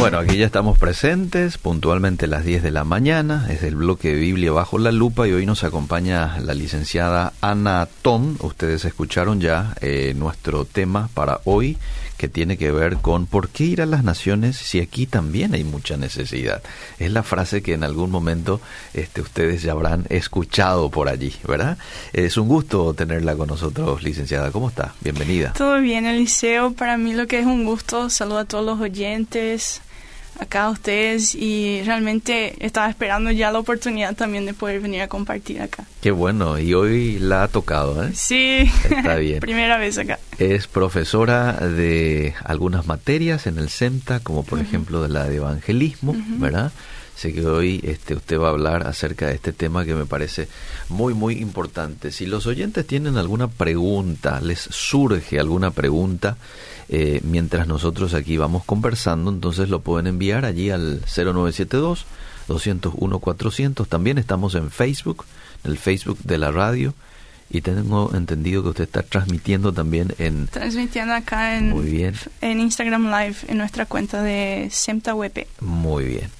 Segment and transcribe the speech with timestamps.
[0.00, 4.14] Bueno, aquí ya estamos presentes, puntualmente las 10 de la mañana, es el bloque de
[4.14, 8.38] Biblia bajo la lupa y hoy nos acompaña la licenciada Ana Ton.
[8.40, 11.76] Ustedes escucharon ya eh, nuestro tema para hoy
[12.16, 15.64] que tiene que ver con por qué ir a las naciones si aquí también hay
[15.64, 16.62] mucha necesidad.
[16.98, 18.58] Es la frase que en algún momento
[18.94, 21.76] este, ustedes ya habrán escuchado por allí, ¿verdad?
[22.14, 24.50] Es un gusto tenerla con nosotros, licenciada.
[24.50, 24.94] ¿Cómo está?
[25.02, 25.52] Bienvenida.
[25.52, 26.72] Todo bien, Eliseo.
[26.72, 28.08] Para mí lo que es un gusto.
[28.08, 29.82] Saludo a todos los oyentes
[30.38, 35.08] acá a ustedes y realmente estaba esperando ya la oportunidad también de poder venir a
[35.08, 35.84] compartir acá.
[36.00, 38.12] Qué bueno, y hoy la ha tocado, ¿eh?
[38.14, 39.40] Sí, está bien.
[39.40, 40.18] Primera vez acá.
[40.38, 46.14] Es profesora de algunas materias en el CEMTA, como por ejemplo de la de evangelismo,
[46.38, 46.72] ¿verdad?
[47.20, 50.48] Sé que hoy este, usted va a hablar acerca de este tema que me parece
[50.88, 52.12] muy, muy importante.
[52.12, 56.38] Si los oyentes tienen alguna pregunta, les surge alguna pregunta,
[56.92, 62.04] eh, mientras nosotros aquí vamos conversando, entonces lo pueden enviar allí al 0972
[62.48, 63.88] 201 400.
[63.88, 65.24] También estamos en Facebook,
[65.62, 66.92] en el Facebook de la radio.
[67.48, 70.48] Y tengo entendido que usted está transmitiendo también en...
[70.48, 72.14] Transmitiendo acá en, Muy bien.
[72.40, 75.46] en Instagram Live, en nuestra cuenta de SEMTA-WP.
[75.60, 76.30] Muy bien.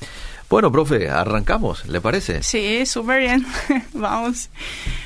[0.50, 2.42] Bueno, profe, arrancamos, ¿le parece?
[2.42, 3.46] Sí, súper bien.
[3.92, 4.48] Vamos.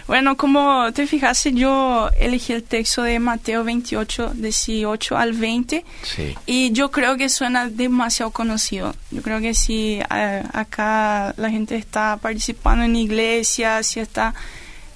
[0.06, 5.84] Bueno, como te fijaste, yo elegí el texto de Mateo 28, 18 al 20.
[6.02, 6.34] Sí.
[6.46, 8.94] Y yo creo que suena demasiado conocido.
[9.10, 14.34] Yo creo que si eh, acá la gente está participando en iglesia, si está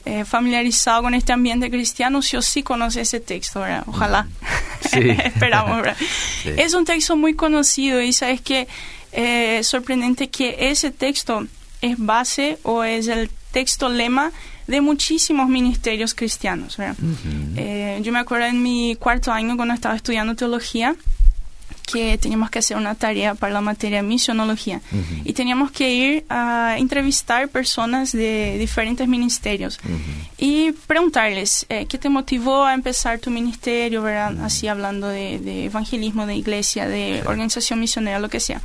[0.07, 3.85] eh, familiarizado con este ambiente cristiano, sí o sí conoce ese texto, ¿verdad?
[3.87, 4.27] Ojalá.
[4.91, 5.11] Sí.
[5.25, 5.97] Esperamos, ¿verdad?
[6.43, 6.53] Sí.
[6.57, 8.67] Es un texto muy conocido y sabes que
[9.13, 11.47] eh, sorprendente que ese texto
[11.81, 14.33] es base o es el texto lema
[14.67, 16.77] de muchísimos ministerios cristianos.
[16.77, 16.97] ¿verdad?
[17.01, 17.55] Ujú.
[17.57, 20.95] Eh, yo me acuerdo en mi cuarto año cuando estaba estudiando teología
[21.91, 25.23] que teníamos que hacer una tarea para la materia misionología Ujú.
[25.25, 29.95] y teníamos que ir a entrevistar personas de diferentes ministerios Ujú.
[30.37, 34.37] y preguntarles eh, qué te motivó a empezar tu ministerio, ¿verdad?
[34.45, 38.61] Así hablando de, de evangelismo, de iglesia, de organización misionera, lo que sea.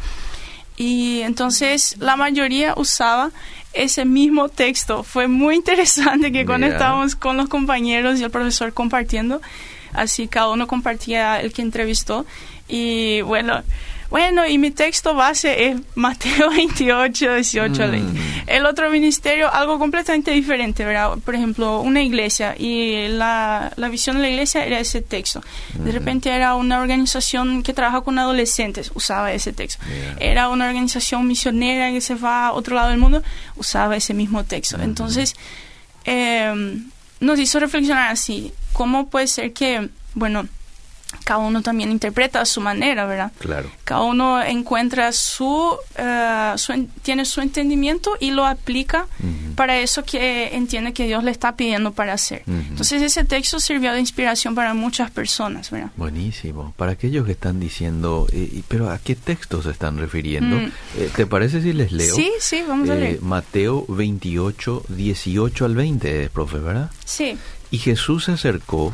[0.77, 3.31] Y entonces la mayoría usaba
[3.73, 5.03] ese mismo texto.
[5.03, 9.41] Fue muy interesante que cuando estábamos con los compañeros y el profesor compartiendo,
[9.93, 12.25] así cada uno compartía el que entrevistó.
[12.67, 13.61] Y bueno,
[14.13, 18.11] bueno, y mi texto base es Mateo 28, 18 al 20.
[18.11, 18.23] Mm.
[18.45, 21.17] El otro ministerio, algo completamente diferente, ¿verdad?
[21.25, 25.41] Por ejemplo, una iglesia y la, la visión de la iglesia era ese texto.
[25.73, 29.83] De repente era una organización que trabaja con adolescentes, usaba ese texto.
[30.19, 33.23] Era una organización misionera que se va a otro lado del mundo,
[33.55, 34.79] usaba ese mismo texto.
[34.79, 35.35] Entonces,
[36.05, 36.83] eh,
[37.19, 40.47] nos hizo reflexionar así, ¿cómo puede ser que, bueno,
[41.23, 43.31] cada uno también interpreta a su manera, ¿verdad?
[43.39, 43.69] Claro.
[43.83, 49.55] Cada uno encuentra su, eh, su en- tiene su entendimiento y lo aplica Ujú.
[49.55, 52.43] para eso que entiende que Dios le está pidiendo para hacer.
[52.47, 52.57] Ujú.
[52.69, 55.91] Entonces ese texto sirvió de inspiración para muchas personas, ¿verdad?
[55.97, 56.73] Buenísimo.
[56.77, 60.57] Para aquellos que están diciendo, eh, pero ¿a qué textos se están refiriendo?
[60.57, 60.71] Mm.
[60.97, 62.15] Eh, ¿Te parece si les leo?
[62.15, 63.21] Sí, sí, vamos a Eh, leer.
[63.21, 66.89] Mateo 28, 18 al 20, profe, ¿verdad?
[67.05, 67.37] Sí,
[67.71, 68.93] Y Jesús se acercó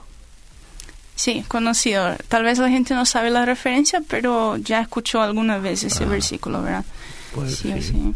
[1.21, 2.15] Sí, conocido.
[2.27, 6.07] Tal vez la gente no sabe la referencia, pero ya escuchó alguna vez ese Ah.
[6.07, 6.85] versículo, ¿verdad?
[7.35, 7.81] Pues sí, sí.
[7.81, 8.13] sí.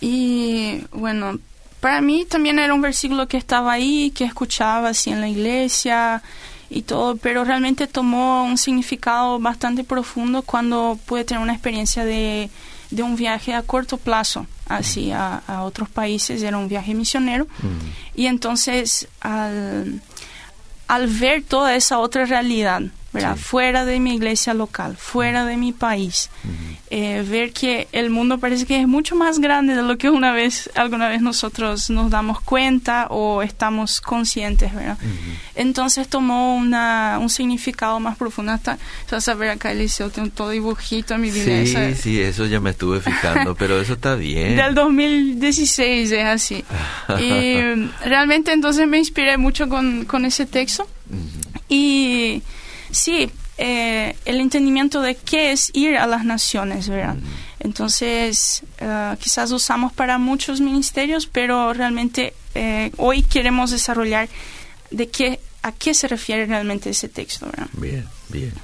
[0.00, 1.38] Y bueno,
[1.80, 6.22] para mí también era un versículo que estaba ahí, que escuchaba así en la iglesia
[6.70, 12.48] y todo, pero realmente tomó un significado bastante profundo cuando pude tener una experiencia de,
[12.90, 17.44] de un viaje a corto plazo, así a, a otros países, era un viaje misionero.
[17.46, 18.20] Mm.
[18.20, 20.00] Y entonces al,
[20.90, 22.82] al ver toda esa otra realidad,
[23.12, 23.36] ¿verdad?
[23.36, 23.44] Sí.
[23.44, 26.30] Fuera de mi iglesia local, fuera de mi país.
[26.92, 30.32] Eh, ver que el mundo parece que es mucho más grande de lo que una
[30.32, 34.98] vez, alguna vez nosotros nos damos cuenta o estamos conscientes, ¿verdad?
[35.54, 38.50] Entonces tomó una, un significado más profundo.
[38.52, 38.76] Hasta,
[39.10, 41.64] vas a ver acá, Eliseo, tengo todo dibujito en mi Biblia.
[41.64, 44.56] Sí, esa- sí, eso ya me estuve fijando, pero eso está bien.
[44.56, 46.64] Del 2016 es así.
[47.20, 47.54] Y
[48.04, 50.88] realmente entonces me inspiré mucho con, con ese texto.
[51.08, 51.60] Ujú.
[51.68, 52.42] Y
[52.90, 53.30] sí,
[53.62, 57.16] eh, el entendimiento de qué es ir a las naciones, ¿verdad?
[57.58, 64.30] Entonces, eh, quizás usamos para muchos ministerios, pero realmente eh, hoy queremos desarrollar
[64.90, 67.50] de qué, a qué se refiere realmente ese texto.
[67.74, 68.54] Bien, bien.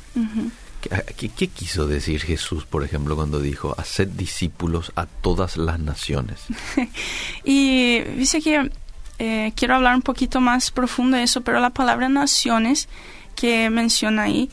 [1.14, 6.40] ¿Qué, ¿Qué, quiso decir Jesús, por ejemplo, cuando dijo, haced discípulos a todas las naciones?
[7.44, 8.70] y dice que
[9.18, 12.88] eh, quiero hablar un poquito más profundo de eso, pero la palabra naciones
[13.34, 14.48] que menciona ahí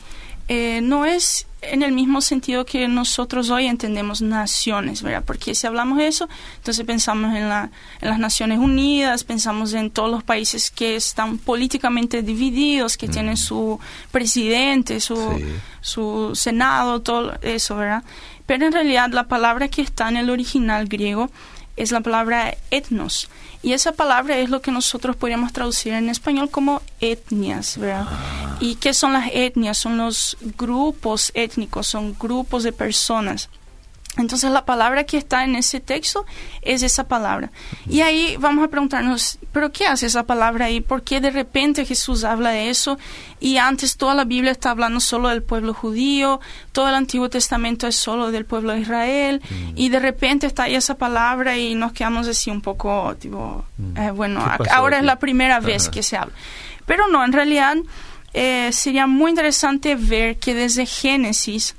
[0.48, 5.24] eh, no es en el mismo sentido que nosotros hoy entendemos naciones, ¿verdad?
[5.26, 7.70] Porque si hablamos de eso, entonces pensamos en, la,
[8.00, 13.36] en las Naciones Unidas, pensamos en todos los países que están políticamente divididos, que tienen
[13.36, 13.80] su
[14.10, 15.18] presidente, su,
[15.80, 18.04] su senado, todo eso, ¿verdad?
[18.46, 21.30] Pero en realidad la palabra que está en el original griego
[21.76, 23.28] es la palabra etnos.
[23.62, 28.06] Y esa palabra es lo que nosotros podríamos traducir en español como etnias, ¿verdad?
[28.06, 28.58] Ah.
[28.60, 29.78] ¿Y qué son las etnias?
[29.78, 33.48] Son los grupos étnicos, son grupos de personas.
[34.16, 36.24] Entonces la palabra que está en ese texto
[36.62, 37.50] es esa palabra.
[37.88, 40.80] Y ahí vamos a preguntarnos, ¿pero qué hace esa palabra ahí?
[40.80, 42.96] ¿Por qué de repente Jesús habla de eso?
[43.40, 46.40] Y antes toda la Biblia está hablando solo del pueblo judío,
[46.70, 49.72] todo el Antiguo Testamento es solo del pueblo de Israel, mm.
[49.74, 53.98] y de repente está ahí esa palabra y nos quedamos así un poco, tipo, mm.
[53.98, 56.34] eh, bueno, ahora es la primera vez que se habla.
[56.86, 57.76] Pero no, en realidad
[58.32, 61.74] eh, sería muy interesante ver que desde Génesis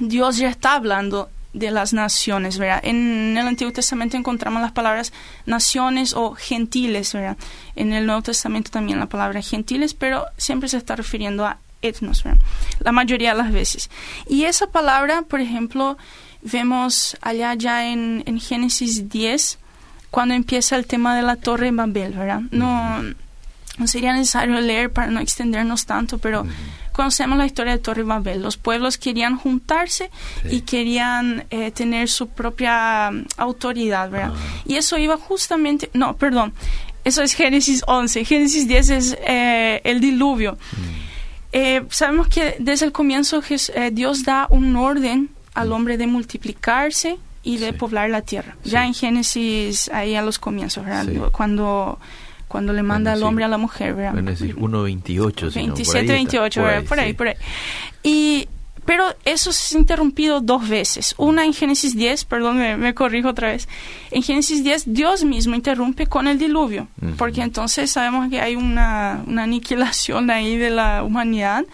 [0.00, 2.80] Dios ya está hablando de las naciones, ¿verdad?
[2.82, 5.12] En el Antiguo Testamento encontramos las palabras
[5.46, 7.38] naciones o gentiles, ¿verdad?
[7.76, 12.24] En el Nuevo Testamento también la palabra gentiles, pero siempre se está refiriendo a etnos,
[12.24, 12.40] ¿verdad?
[12.80, 13.88] La mayoría de las veces.
[14.28, 15.96] Y esa palabra, por ejemplo,
[16.42, 19.58] vemos allá ya en, en Génesis 10,
[20.10, 22.42] cuando empieza el tema de la Torre de Babel, ¿verdad?
[22.50, 23.00] No,
[23.78, 26.46] no sería necesario leer para no extendernos tanto, pero
[26.94, 28.40] conocemos la historia de Torre Babel.
[28.40, 30.10] Los pueblos querían juntarse
[30.48, 34.32] y querían eh, tener su propia mm, autoridad, ¿verdad?
[34.34, 34.62] Ah.
[34.64, 36.54] Y eso iba justamente, no, perdón,
[37.02, 38.24] eso es Génesis 11.
[38.24, 40.52] Génesis 10 es eh, el diluvio.
[40.52, 41.04] Mm.
[41.52, 43.42] Eh, sabemos que desde el comienzo
[43.92, 45.72] Dios da un orden al mm.
[45.72, 48.56] hombre de multiplicarse y de poblar la tierra.
[48.62, 51.30] Ya en Génesis, ahí a los comienzos, ¿verdad?
[51.32, 51.98] Cuando
[52.54, 54.14] cuando le manda al hombre a la mujer, ¿verdad?
[54.14, 57.34] 1.28, 27, 28, por ahí, por ahí.
[58.04, 58.46] Y,
[58.84, 61.16] pero eso se ha interrumpido dos veces.
[61.18, 63.66] Una en Génesis 10, perdón, me, corrijo otra vez.
[64.12, 66.86] En Génesis 10, Dios mismo interrumpe con el diluvio,
[67.18, 71.64] porque entonces sabemos que hay una, una aniquilación ahí de la humanidad,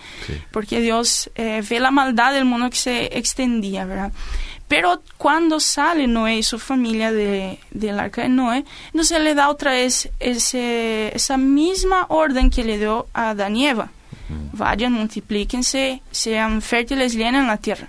[0.50, 4.12] porque Dios eh, ve la maldad del mundo que se extendía, ¿verdad?
[4.70, 9.34] Pero cuando sale Noé y su familia de, del arca de Noé, no se le
[9.34, 13.90] da otra vez ese, esa misma orden que le dio a Adán y Eva.
[14.52, 17.88] Vayan, multiplíquense, sean fértiles, llenen la tierra.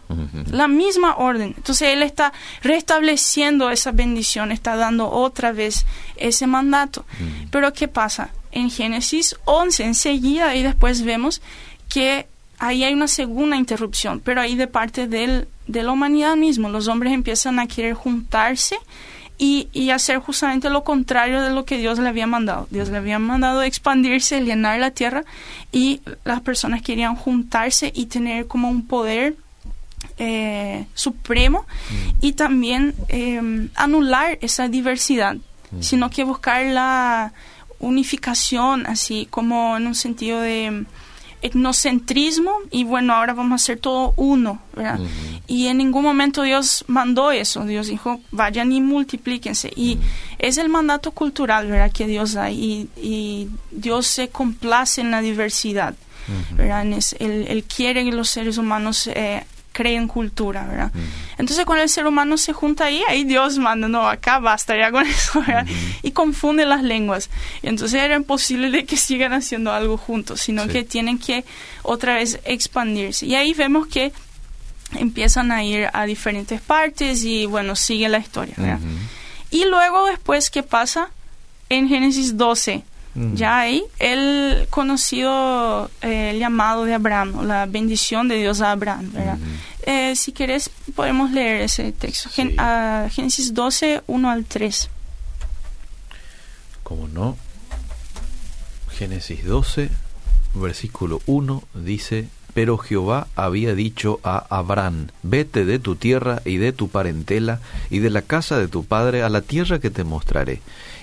[0.49, 1.53] La misma orden.
[1.55, 2.33] Entonces él está
[2.63, 5.85] restableciendo esa bendición, está dando otra vez
[6.15, 7.05] ese mandato.
[7.51, 8.31] Pero ¿qué pasa?
[8.51, 11.43] En Génesis 11, enseguida, y después vemos
[11.89, 12.25] que
[12.57, 16.69] ahí hay una segunda interrupción, pero ahí de parte del de la humanidad mismo.
[16.69, 18.77] Los hombres empiezan a querer juntarse
[19.37, 22.67] y, y, hacer justamente lo contrario de lo que Dios le había mandado.
[22.69, 25.23] Dios le había mandado expandirse, llenar la tierra
[25.71, 29.35] y las personas querían juntarse y tener como un poder
[30.17, 32.09] eh, supremo mm.
[32.21, 35.81] y también em, anular esa diversidad, mm.
[35.81, 37.33] sino que buscar la
[37.79, 40.85] unificación, así como en un sentido de
[41.41, 44.99] etnocentrismo y bueno, ahora vamos a ser todo uno, ¿verdad?
[45.47, 49.71] Y en ningún momento Dios mandó eso, Dios dijo, vayan y multiplíquense.
[49.75, 49.97] Y
[50.39, 51.91] es el mandato cultural, ¿verdad?
[51.91, 55.95] Que Dios da y, y Dios se complace en la diversidad,
[56.51, 56.85] ¿verdad?
[56.85, 59.43] él, él, quiere que los seres humanos eh,
[59.81, 60.91] creen cultura, ¿verdad?
[61.39, 64.91] Entonces cuando el ser humano se junta ahí, ahí Dios manda, no, acá basta ya
[64.91, 65.65] con eso, ¿verdad?
[66.03, 67.31] Y confunde las lenguas.
[67.63, 71.45] Y entonces era imposible de que sigan haciendo algo juntos, sino que tienen que
[71.81, 73.25] otra vez expandirse.
[73.25, 74.13] Y ahí vemos que
[74.93, 78.79] empiezan a ir a diferentes partes y bueno, sigue la historia, ¿verdad?
[79.49, 81.09] Y luego después, ¿qué pasa?
[81.69, 82.83] En Génesis 12,
[83.13, 83.35] Mm.
[83.35, 89.37] Ya ahí, el conocido eh, llamado de Abraham, la bendición de Dios a Abraham, ¿verdad?
[89.83, 92.29] Eh, si quieres, podemos leer ese texto.
[92.29, 94.89] Génesis 12, 1 al 3.
[96.83, 97.37] ¿Cómo no?
[98.91, 99.89] Génesis 12,
[100.53, 106.73] versículo 1 dice, pero Jehová había dicho a Abraham, vete de tu tierra y de
[106.73, 110.61] tu parentela y de la casa de tu padre a la tierra que te mostraré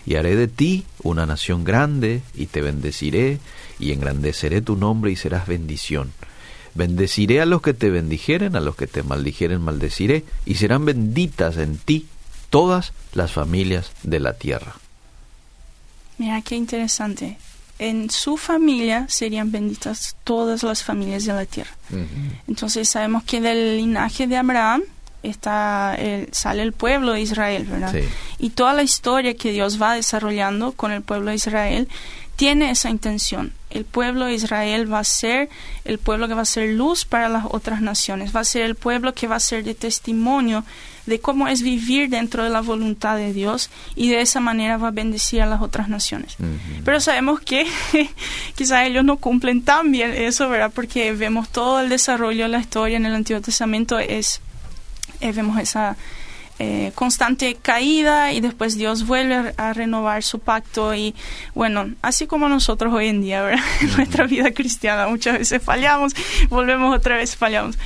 [0.08, 3.40] y haré de ti una nación grande, y te bendeciré,
[3.78, 6.12] y engrandeceré tu nombre y serás bendición.
[6.78, 11.56] Bendeciré a los que te bendijeren, a los que te maldijeren maldeciré, y serán benditas
[11.56, 12.06] en ti
[12.50, 14.76] todas las familias de la tierra.
[16.18, 17.37] Mira qué interesante.
[17.80, 21.73] En su familia serían benditas todas las familias de la tierra.
[22.47, 24.82] Entonces sabemos que del linaje de Abraham
[25.25, 27.92] está el, sale el pueblo de Israel, ¿verdad?
[28.38, 31.88] Y toda la historia que Dios va desarrollando con el pueblo de Israel
[32.38, 33.52] tiene esa intención.
[33.68, 35.49] El pueblo de Israel va a ser
[35.85, 38.76] el pueblo que va a ser luz para las otras naciones, va a ser el
[38.76, 40.64] pueblo que va a ser de testimonio
[41.07, 44.88] de cómo es vivir dentro de la voluntad de Dios y de esa manera va
[44.88, 46.37] a bendecir a las otras naciones.
[46.85, 47.66] Pero sabemos que
[48.54, 50.71] quizás ellos no cumplen tan bien eso, ¿verdad?
[50.73, 54.40] Porque vemos todo el desarrollo de la historia en el Antiguo Testamento es
[55.21, 55.97] eh, vemos esa
[56.60, 61.14] eh, constante caída y después Dios vuelve a renovar su pacto y
[61.54, 63.64] bueno, así como nosotros hoy en día, ¿verdad?
[63.80, 66.14] En nuestra vida cristiana muchas veces fallamos,
[66.48, 67.78] volvemos otra vez, fallamos.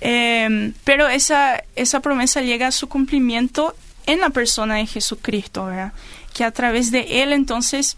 [0.00, 3.76] Em, pero esa, esa promesa llega a su cumplimiento
[4.06, 5.92] en la persona de Jesucristo, ¿verdad?
[6.34, 7.96] Que a través de Él entonces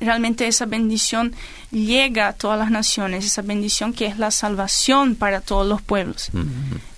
[0.00, 1.34] realmente esa bendición
[1.70, 6.30] llega a todas las naciones, esa bendición que es la salvación para todos los pueblos.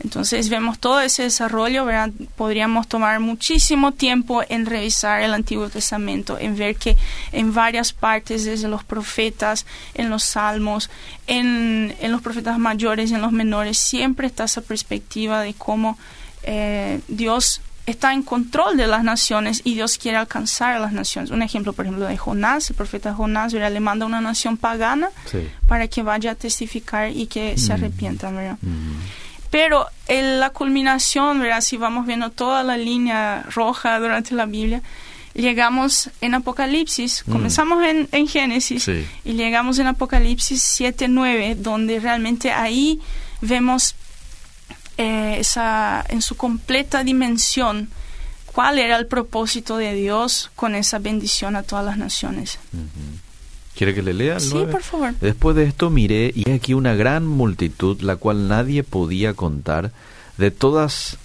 [0.03, 2.11] Entonces vemos todo ese desarrollo, ¿verdad?
[2.37, 6.97] podríamos tomar muchísimo tiempo en revisar el Antiguo Testamento, en ver que
[7.33, 10.91] en varias partes, desde los profetas, en los salmos,
[11.27, 15.99] en, en los profetas mayores y en los menores, siempre está esa perspectiva de cómo
[16.43, 21.31] eh, Dios está en control de las naciones y Dios quiere alcanzar a las naciones.
[21.31, 25.09] Un ejemplo, por ejemplo, de Jonás, el profeta Jonás, le manda a una nación pagana
[25.67, 27.77] para que vaya a testificar y que se mm.
[27.77, 28.59] arrepientan, ¿verdad?
[28.61, 28.97] Mm.
[29.51, 31.63] Pero en la culminación, ¿verdad?
[31.63, 34.83] si vamos viendo toda la línea roja durante la Biblia,
[35.33, 37.33] llegamos en Apocalipsis, mm.
[37.33, 43.01] comenzamos en, en Génesis y llegamos en Apocalipsis 7, 9, donde realmente ahí
[43.41, 43.95] vemos
[44.99, 47.89] eh, esa, en su completa dimensión
[48.47, 52.59] cuál era el propósito de Dios con esa bendición a todas las naciones.
[53.77, 54.41] ¿Quiere que le lea?
[54.41, 55.15] Sí, por favor.
[55.21, 59.93] Después de esto miré y aquí una gran multitud, la cual nadie podía contar,
[60.39, 61.19] de todas,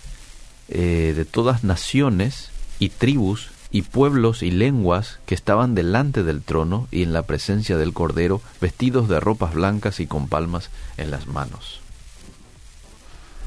[0.70, 6.88] eh, de todas naciones y tribus y pueblos y lenguas que estaban delante del trono
[6.92, 11.25] y en la presencia del Cordero, vestidos de ropas blancas y con palmas en las
[11.25, 11.83] manos.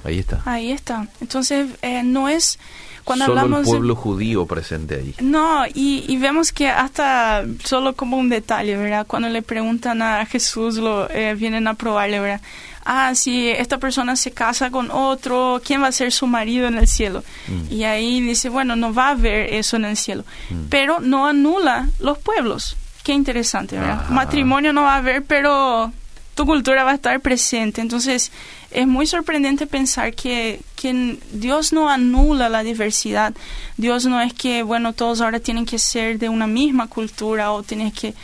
[0.07, 0.43] Ahí está.
[0.45, 1.09] Ahí está.
[1.21, 2.59] Entonces, eh, no es
[3.07, 3.67] cuando solo hablamos...
[3.67, 5.15] el pueblo judío presente ahí.
[5.21, 9.07] No, y, vemos que hasta solo como un detalle, ¿verdad?
[9.07, 12.41] Cuando le preguntan a Jesús, lo eh, vienen a probarle, ¿verdad?
[12.85, 16.79] Ah, si esta persona se casa con otro, ¿quién va a ser su marido en
[16.79, 17.23] el cielo?
[17.47, 17.73] Mm.
[17.73, 20.25] Y ahí dice, bueno, no va a haber eso en el cielo.
[20.51, 20.67] Mm.
[20.69, 22.77] Pero no anula los pueblos.
[23.05, 24.05] Qué interesante, ¿verdad?
[24.09, 24.11] Ah.
[24.11, 25.93] Matrimonio no va a haber, pero
[26.37, 27.81] tu cultura va a estar presente.
[27.81, 28.31] Entonces,
[28.71, 33.35] es muy sorprendente pensar que, que, Dios no anula la diversidad.
[33.79, 37.63] Dios no es que, bueno, todos ahora tienen que ser de una misma cultura o
[37.63, 38.15] tienes que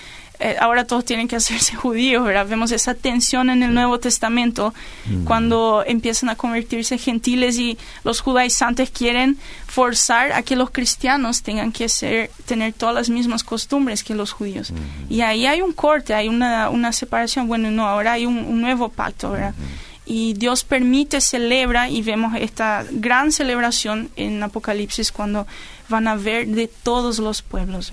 [0.43, 2.47] eh, ahora todos tienen que hacerse judíos, ¿verdad?
[2.47, 4.75] Vemos esa tensión en el Nuevo Testamento
[5.07, 5.25] mm.
[5.25, 11.71] cuando empiezan a convertirse gentiles y los judaizantes quieren forzar a que los cristianos tengan
[11.71, 14.73] que ser, tener todas las mismas costumbres que los judíos.
[14.73, 15.13] Mm.
[15.13, 17.47] Y ahí hay un corte, hay una, una separación.
[17.47, 19.55] Bueno, no, ahora hay un, nuevo pacto, ¿verdad?
[19.57, 25.47] Mm y Dios permite, celebra y vemos esta gran celebración en Apocalipsis cuando
[25.89, 27.93] van a ver de todos los pueblos.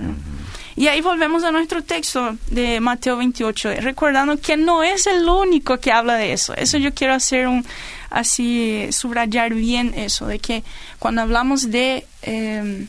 [0.75, 5.79] Y ahí volvemos a nuestro texto de Mateo 28, recordando que no es el único
[5.79, 6.53] que habla de eso.
[6.55, 7.65] Eso yo quiero hacer un,
[8.09, 10.63] así, subrayar bien eso, de que
[10.97, 12.07] cuando hablamos de...
[12.23, 12.87] Eh,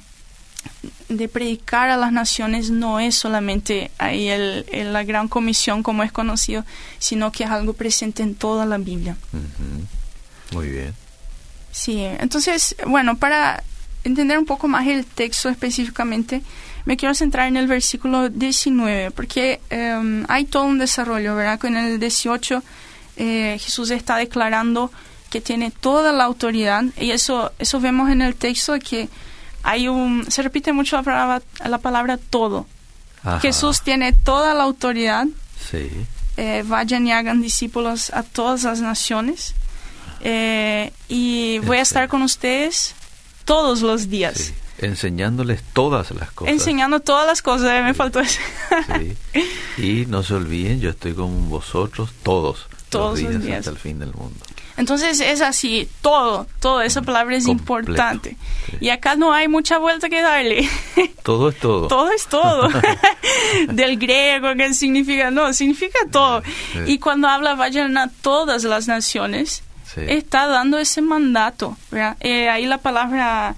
[1.10, 6.12] de predicar a las naciones no es solamente ahí el, la gran comisión como es
[6.12, 6.64] conocido,
[6.98, 9.16] sino que es algo presente en toda la Biblia.
[10.52, 10.94] Muy bien.
[11.72, 13.62] Sí, entonces, bueno, para
[14.04, 16.42] entender un poco más el texto específicamente,
[16.84, 21.58] me quiero centrar en el versículo 19, porque em, hay todo un desarrollo, ¿verdad?
[21.58, 22.62] Que en el 18
[23.16, 24.92] eh, Jesús está declarando
[25.28, 29.08] que tiene toda la autoridad, y eso, eso vemos en el texto que
[29.62, 32.66] hay un, se repite mucho la palabra, la palabra todo.
[33.42, 35.26] Jesús tiene toda la autoridad.
[35.70, 35.90] Sí.
[36.36, 39.54] Eh, vayan y hagan discípulos a todas las naciones.
[40.22, 42.94] Eh, y voy a estar con ustedes
[43.44, 44.52] todos los días.
[44.78, 46.54] Enseñándoles todas las cosas.
[46.54, 48.40] Enseñando todas las cosas, eh, me faltó eso.
[49.76, 53.58] Y no se olviden, yo estoy con vosotros todos, todos los días.
[53.58, 54.38] hasta el fin del mundo.
[54.76, 58.36] Entonces es así, todo, todo, esa palabra es importante.
[58.80, 60.68] Y acá no hay mucha vuelta que darle.
[61.22, 61.86] Todo es todo.
[61.86, 62.68] todo es todo.
[63.72, 66.42] del griego, que significa, no, significa todo.
[66.86, 69.62] Y cuando habla vayan a todas las naciones,
[69.96, 71.76] está dando ese mandato.
[72.20, 73.54] Eh, ahí la palabra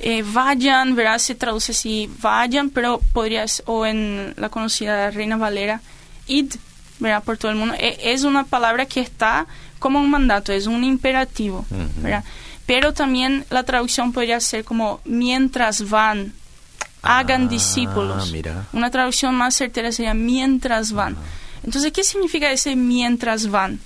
[0.00, 1.18] eh, vayan, ¿verdad?
[1.18, 5.80] Se traduce así, vayan, pero podrías, o en la conocida Reina Valera,
[6.26, 6.54] id,
[7.02, 7.22] ¿verdad?
[7.22, 7.74] Por todo el mundo.
[7.78, 9.46] E, es una palabra que está
[9.78, 11.66] como un mandato, es un imperativo,
[11.96, 12.24] ¿verdad?
[12.64, 16.32] Pero también la traducción podría ser como mientras van,
[17.02, 18.32] hagan ah, discípulos.
[18.72, 21.16] Una traducción más certera sería mientras van.
[21.64, 23.80] Entonces, ¿qué significa ese mientras van?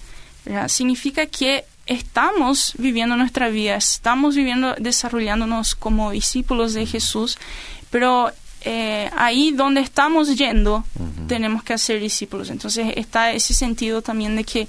[0.68, 7.38] Significa que estamos viviendo nuestra vida, estamos viviendo, desarrollándonos como discípulos de Jesús,
[7.90, 8.30] pero
[8.68, 10.85] eh, ahí donde estamos yendo
[11.28, 12.50] tenemos que hacer discípulos.
[12.50, 14.66] Entonces está ese sentido también de que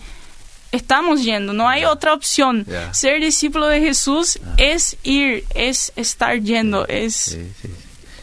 [0.72, 2.66] estamos yendo, no hay otra opción.
[2.92, 4.54] Ser discípulo de Jesús ah.
[4.58, 7.38] es ir, es estar yendo, es...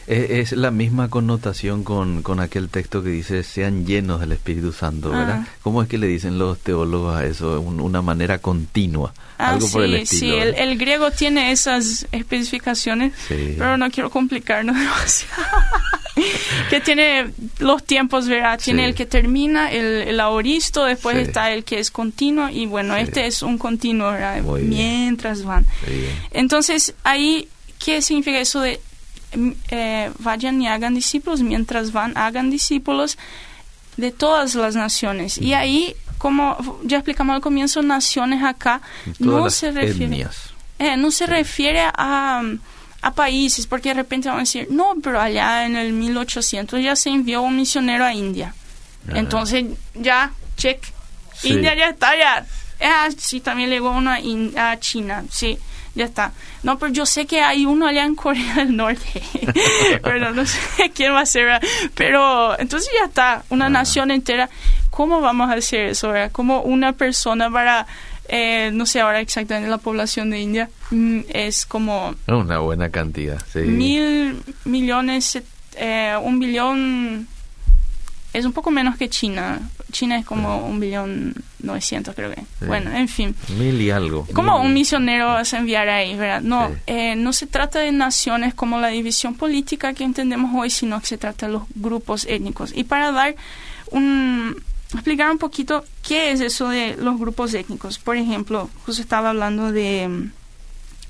[0.07, 5.09] Es, la misma connotación con, con, aquel texto que dice sean llenos del Espíritu Santo,
[5.09, 5.43] ¿verdad?
[5.43, 5.47] Ah.
[5.63, 7.59] ¿Cómo es que le dicen los teólogos a eso?
[7.59, 9.13] una manera continua.
[9.39, 10.35] Ah, algo sí, por el estilo.
[10.35, 15.43] Sí, el, griego tiene esas especificaciones, pero no quiero complicarnos demasiado.
[16.69, 18.59] que tiene los tiempos, ¿verdad?
[18.63, 22.95] Tiene el que termina, el, el aoristo, después está el que es continuo, y bueno,
[22.95, 24.41] este es un continuo, ¿verdad?
[24.61, 25.65] Mientras van.
[26.31, 27.49] Entonces, ahí,
[27.83, 28.79] ¿qué significa eso de
[29.69, 33.17] eh, vayan y hagan discípulos, mientras van, hagan discípulos
[33.97, 35.37] de todas las naciones.
[35.37, 38.81] Y ahí, como ya explicamos al comienzo, naciones acá
[39.19, 40.27] no se refiere,
[40.79, 42.41] eh, no se refiere a,
[43.01, 46.95] a países, porque de repente van a decir, no, pero allá en el 1800 ya
[46.95, 48.53] se envió un misionero a India.
[49.09, 50.83] Entonces, ya, check.
[51.43, 52.45] India ya está, ya.
[52.81, 55.57] Ah, sí, también llegó uno a, a China, sí
[55.95, 56.33] ya está.
[56.61, 59.21] No, pero yo sé que hay uno allá en Corea del Norte,
[60.03, 60.59] pero no sé
[60.93, 61.59] quién va a ser.
[61.95, 64.49] Pero entonces ya está, una nación entera.
[64.89, 66.09] ¿Cómo vamos a hacer eso?
[66.09, 66.31] ¿verdad?
[66.31, 67.87] ¿Cómo una persona para,
[68.27, 72.15] eh, no sé ahora exactamente la población de India, mm, es como...
[72.27, 73.59] Una buena cantidad, sí.
[73.59, 75.41] Mil millones,
[75.75, 77.27] eh, un billón,
[78.33, 79.59] es un poco menos que China,
[79.95, 82.43] China es como un billón novecientos, creo que.
[82.65, 83.33] Bueno, en fin.
[83.57, 84.27] Mil y algo.
[84.33, 86.41] Como un misionero se enviara ahí, ¿verdad?
[86.41, 90.99] No, eh, no se trata de naciones como la división política que entendemos hoy, sino
[90.99, 92.73] que se trata de los grupos étnicos.
[92.75, 93.37] Y para dar
[93.91, 97.97] un explicar un poquito qué es eso de los grupos étnicos.
[97.97, 100.29] Por ejemplo, justo estaba hablando de,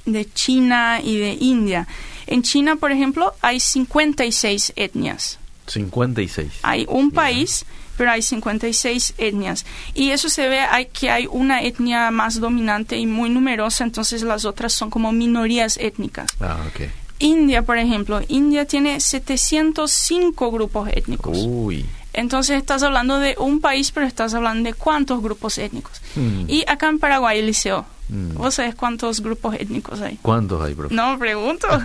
[0.06, 1.88] de China y de India.
[2.28, 5.40] En China, por ejemplo, hay 56 etnias.
[5.66, 6.52] 56.
[6.62, 7.66] Hay un país
[7.98, 9.66] pero hay 56 etnias.
[9.94, 14.22] Y eso se ve hay, que hay una etnia más dominante y muy numerosa, entonces
[14.22, 16.32] las otras son como minorías étnicas.
[16.40, 16.90] Ah, okay.
[17.20, 21.38] India, por ejemplo, India tiene 705 grupos étnicos.
[21.42, 21.86] Uy.
[22.14, 26.02] Entonces estás hablando de un país, pero estás hablando de cuántos grupos étnicos.
[26.16, 26.46] Hmm.
[26.48, 28.36] Y acá en Paraguay, Eliseo, mm.
[28.36, 30.18] ¿vos sabés cuántos grupos étnicos hay?
[30.22, 30.94] ¿Cuántos hay, profe?
[30.94, 31.68] No, pregunto.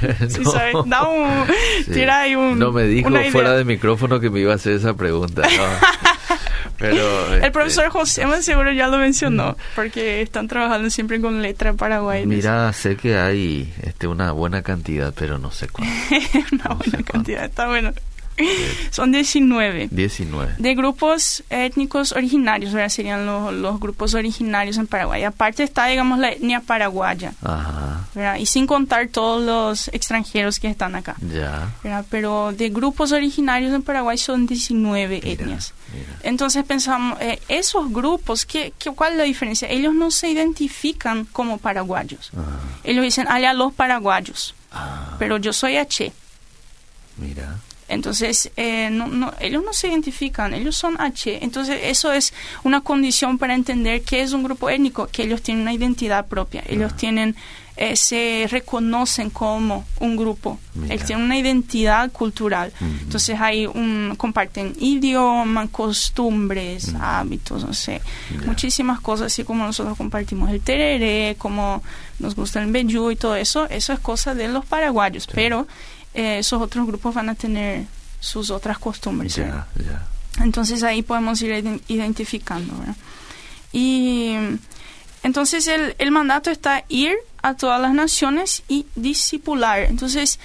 [0.40, 0.50] no.
[0.50, 1.46] sabes, da un,
[1.92, 4.94] tira ahí un, no me dijo fuera de micrófono que me iba a hacer esa
[4.94, 5.42] pregunta.
[6.78, 11.42] Pero, el profesor este, José más seguro ya lo mencionó, porque están trabajando siempre con
[11.42, 12.24] letra paraguay.
[12.24, 15.92] Mira, sé que hay este, una buena cantidad, pero no sé cuánto.
[16.52, 17.92] una buena cantidad, está bueno.
[18.90, 19.88] Son 19.
[19.90, 20.54] 19.
[20.58, 22.88] De grupos étnicos originarios, ¿verdad?
[22.88, 25.24] Serían los, grupos originarios en Paraguay.
[25.24, 27.32] Aparte está, digamos, la etnia paraguaya.
[27.42, 28.06] Ajá.
[28.14, 28.36] ¿verdad?
[28.36, 31.16] Y sin contar todos los extranjeros que están acá.
[31.20, 31.72] Ya.
[31.82, 32.04] ¿verdad?
[32.10, 35.72] Pero de grupos originarios en Paraguay son 19 etnias.
[36.22, 39.68] Entonces pensamos, eh, esos grupos, ¿qué, qué, cuál es la diferencia?
[39.68, 42.30] Ellos no se identifican como paraguayos.
[42.84, 44.54] Ellos dicen, allá los paraguayos.
[44.72, 45.16] Ah.
[45.18, 46.12] Pero yo soy H.
[47.16, 47.58] Mira.
[47.90, 51.40] Entonces, eh, no, ellos no se identifican, ellos son H.
[51.42, 55.62] Entonces, eso es una condición para entender qué es un grupo étnico, que ellos tienen
[55.62, 57.34] una identidad propia, ellos tienen,
[57.76, 62.72] eh, se reconocen como un grupo, ellos tienen una identidad cultural.
[62.80, 68.00] Entonces, hay un, comparten idioma, costumbres, hábitos, no sé,
[68.46, 71.82] muchísimas cosas, así como nosotros compartimos el tereré, como
[72.20, 75.66] nos gusta el bejú y todo eso, eso es cosa de los paraguayos, pero
[76.14, 77.86] eh, esos otros grupos van a tener
[78.20, 79.40] sus otras costumbres.
[80.40, 82.74] Entonces ahí podemos ir identificando.
[83.72, 84.34] Y
[85.22, 89.80] entonces el, el, mandato está ir a todas las naciones y discipular.
[89.82, 90.38] Entonces,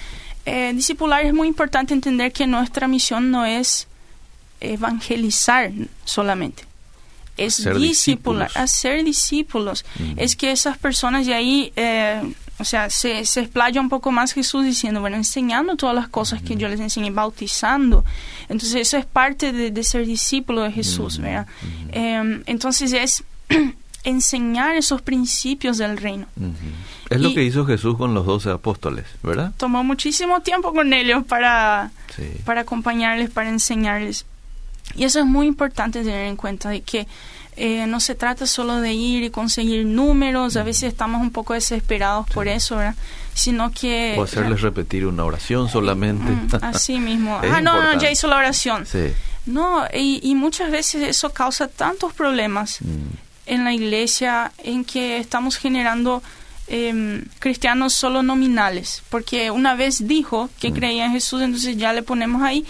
[0.44, 3.88] eh, discipular es muy importante entender que nuestra misión no es
[4.60, 5.72] evangelizar
[6.04, 6.64] solamente.
[7.36, 9.84] Es discipular, hacer discípulos.
[10.16, 12.22] Es que esas personas, y ahí eh,
[12.58, 16.42] o sea, se, se explaya un poco más Jesús diciendo, bueno, enseñando todas las cosas
[16.42, 18.04] que yo les enseñé, bautizando.
[18.48, 21.46] Entonces, eso es parte de, ser discípulo de Jesús, ¿verdad?
[21.92, 23.24] Em, entonces, es
[24.04, 26.26] enseñar esos principios del reino.
[27.10, 29.52] Es lo que hizo Jesús con los doce apóstoles, ¿verdad?
[29.56, 31.90] Tomó muchísimo tiempo con ellos para,
[32.44, 34.24] para acompañarles, para enseñarles.
[34.94, 37.06] Y eso es muy importante tener en cuenta, de que
[37.56, 41.54] eh, no se trata solo de ir y conseguir números, a veces estamos un poco
[41.54, 42.94] desesperados por eso, ¿verdad?
[43.32, 44.14] Sino que...
[44.18, 46.32] O hacerles repetir una oración solamente.
[46.60, 47.40] Así mismo.
[47.42, 48.84] ah, no, no, ya hizo la oración.
[48.84, 49.12] Sí.
[49.46, 53.46] No, y, muchas veces eso causa tantos problemas mm.
[53.46, 56.22] en la iglesia en que estamos generando
[56.68, 60.74] eh, cristianos solo nominales, porque una vez dijo que mm.
[60.74, 62.64] creía en Jesús, entonces ya le ponemos ahí,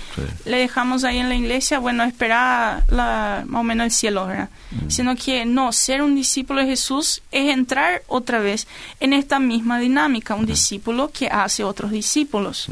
[0.45, 4.51] le dejamos ahí en la iglesia, bueno, espera la, más o menos el cielo, ¿verdad?
[4.71, 4.91] Mm.
[4.91, 8.67] Sino que no, ser un discípulo de Jesús es entrar otra vez
[9.01, 10.47] en esta misma dinámica, un mm.
[10.47, 12.69] discípulo que hace otros discípulos.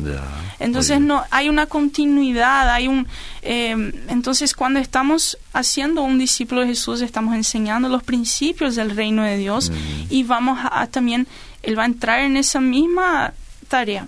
[0.58, 3.06] Entonces no hay una continuidad, hay un
[3.46, 3.72] eh,
[4.08, 9.36] entonces cuando estamos haciendo un discípulo de Jesús, estamos enseñando los principios del reino de
[9.36, 9.70] Dios
[10.08, 11.13] y vamos a, también,
[11.62, 13.32] Él va a entrar en esa misma
[13.68, 14.06] tarea.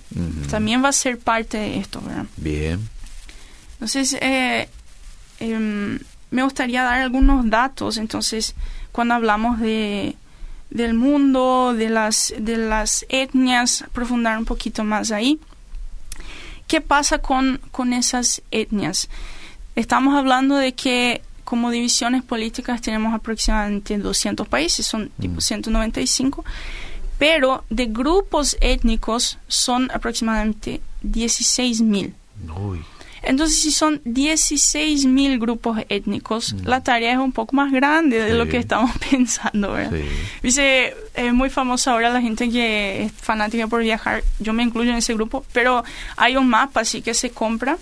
[0.50, 2.26] También va a ser parte de esto, ¿verdad?
[2.36, 2.88] Bien.
[3.74, 4.68] Entonces, eh,
[5.40, 5.98] em,
[6.30, 7.96] me gustaría dar algunos datos.
[7.96, 8.54] Entonces,
[8.92, 10.16] cuando hablamos de
[10.70, 15.38] del mundo, de las, de las etnias, profundar un poquito más ahí.
[16.66, 19.08] ¿Qué pasa con, con esas etnias?
[19.76, 26.44] Estamos hablando de que como divisiones políticas tenemos aproximadamente 200 países, son tipo 195, mm.
[27.18, 32.14] Pero de grupos étnicos son aproximadamente 16 mil.
[33.22, 36.66] Entonces, si son 16 mil grupos étnicos, mm.
[36.66, 39.98] la tarea es un poco más grande de lo que estamos pensando, ¿verdad?
[40.42, 44.90] Dice, es muy famosa ahora la gente que es fanática por viajar, yo me incluyo
[44.90, 45.82] en ese grupo, pero
[46.16, 47.78] hay un mapa así que se compra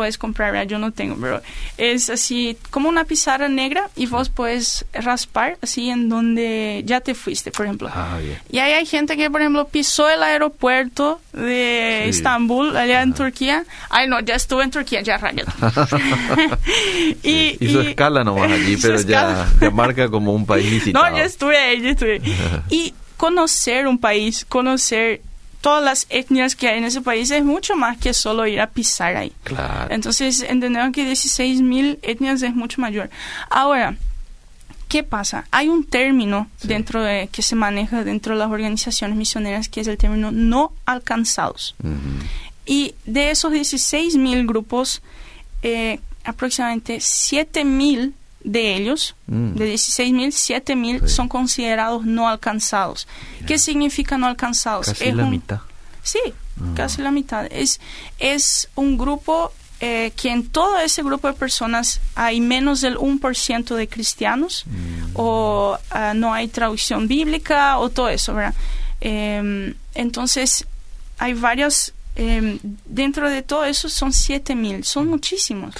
[0.00, 1.42] puedes comprar, yo no tengo, pero
[1.76, 7.14] es así como una pizarra negra y vos puedes raspar así en donde ya te
[7.14, 7.90] fuiste, por ejemplo.
[7.92, 8.18] Ah,
[8.50, 13.64] y ahí hay gente que, por ejemplo, pisó el aeropuerto de Estambul, allá en Turquía.
[13.90, 15.52] Ay, no, ya estuve en Turquía, ya rayado.
[17.22, 21.10] y, Hizo escala nomás allí, pero ya, ya, marca como un país visitado.
[21.10, 22.22] No, ya estuve ahí, ya estuve.
[22.68, 25.22] Y conocer un país, conocer
[25.60, 28.68] todas las etnias que hay en ese país es mucho más que solo ir a
[28.68, 29.32] pisar ahí.
[29.90, 33.10] Entonces, entendemos que 16.000 etnias es mucho mayor.
[33.50, 33.96] Ahora,
[34.88, 35.46] ¿qué pasa?
[35.50, 39.86] Hay un término dentro de que se maneja dentro de las organizaciones misioneras que es
[39.86, 41.74] el término no alcanzados.
[42.64, 45.02] Y de esos 16.000 grupos,
[45.62, 49.54] eh, aproximadamente 7.000 de ellos, mm.
[49.54, 53.06] de 16.000, 7.000 son considerados no alcanzados.
[53.46, 54.86] ¿Qué significa no alcanzados?
[54.86, 55.60] Casi la mitad.
[56.02, 56.72] Sí, ah.
[56.74, 57.46] casi la mitad.
[57.50, 57.80] Es,
[58.18, 63.74] es un grupo eh, que en todo ese grupo de personas hay menos del 1%
[63.74, 65.12] de cristianos mm.
[65.14, 68.54] o ah, no hay traducción bíblica o todo eso, ¿verdad?
[69.00, 70.66] Em, entonces,
[71.18, 75.74] hay varios em, dentro de todo eso son 7.000, son muchísimos.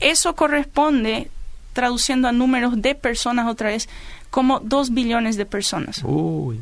[0.00, 1.30] Eso corresponde
[1.72, 3.88] traduciendo a números de personas otra vez,
[4.30, 6.02] como dos billones de personas.
[6.04, 6.60] Uy,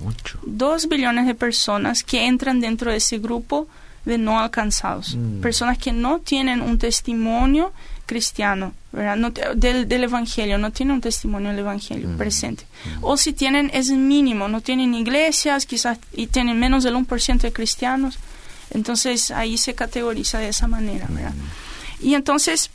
[0.00, 0.38] mucho.
[0.44, 3.68] Dos billones de personas que entran dentro de ese grupo
[4.04, 5.14] de no alcanzados.
[5.14, 5.40] Mm.
[5.40, 7.72] Personas que no tienen un testimonio
[8.06, 9.32] cristiano, ¿verdad?
[9.56, 12.16] del, del, Evangelio, no tienen un testimonio del Evangelio mm.
[12.18, 12.64] presente.
[12.84, 13.04] Mm.
[13.04, 17.52] O si tienen, es mínimo, no tienen iglesias, quizás, y tienen menos del 1% de
[17.52, 18.18] cristianos.
[18.70, 21.32] Entonces ahí se categoriza de esa manera, ¿verdad?
[22.00, 22.70] Y entonces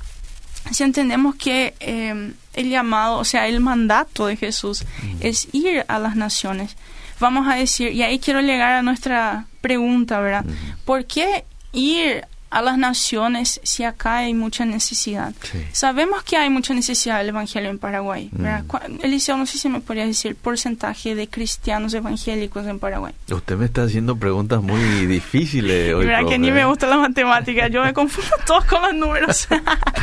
[0.72, 4.84] si entendemos que eh, el llamado, o sea, el mandato de Jesús
[5.20, 6.76] es ir a las naciones,
[7.20, 10.46] vamos a decir, y ahí quiero llegar a nuestra pregunta, ¿verdad?
[10.86, 15.34] ¿Por qué ir a las naciones si acá hay mucha necesidad.
[15.72, 18.30] Sabemos que hay mucha necesidad del Evangelio en Paraguay.
[18.32, 19.04] Mm.
[19.04, 23.14] Eliseo, no sé si me podría decir el porcentaje de cristianos evangélicos en Paraguay.
[23.30, 26.06] Usted me está haciendo preguntas muy difíciles hoy.
[26.06, 29.48] Mira que ni me gusta la matemática, yo me confundo todos con los números.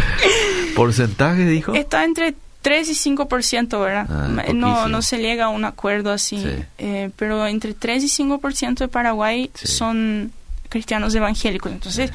[0.77, 1.75] ¿Porcentaje dijo?
[1.75, 4.07] Está entre 3 y 5%, ¿verdad?
[4.09, 6.45] Ah, no, no se llega a un acuerdo así,
[6.79, 10.33] eh, pero entre 3 y 5% de Paraguay son
[10.69, 11.73] cristianos evangélicos.
[11.73, 12.11] Entonces,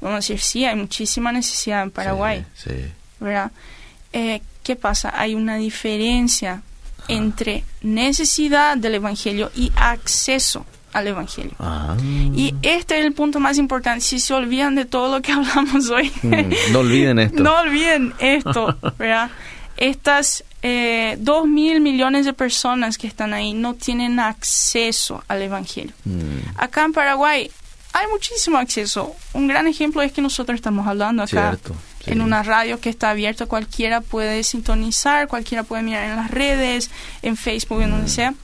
[0.00, 2.44] vamos a decir, sí, hay muchísima necesidad en Paraguay.
[2.54, 2.70] Sí,
[3.20, 3.50] ¿Verdad?
[4.12, 5.12] Eh, ¿Qué pasa?
[5.16, 6.62] Hay una diferencia
[7.08, 11.52] entre necesidad del evangelio y acceso al evangelio.
[11.58, 11.96] Ah.
[12.00, 14.00] Y este es el punto más importante.
[14.00, 17.42] Si se olvidan de todo lo que hablamos hoy, mm, no olviden esto.
[17.42, 19.30] no olviden esto, ¿verdad?
[19.76, 25.92] Estas eh, dos mil millones de personas que están ahí no tienen acceso al Evangelio.
[26.04, 26.56] Mm.
[26.56, 27.50] Acá en Paraguay
[27.92, 29.14] hay muchísimo acceso.
[29.32, 31.74] Un gran ejemplo es que nosotros estamos hablando acá Cierto,
[32.04, 32.12] sí.
[32.12, 36.90] en una radio que está abierta, cualquiera puede sintonizar, cualquiera puede mirar en las redes,
[37.22, 37.92] en Facebook, en Mm.
[37.92, 38.34] donde sea.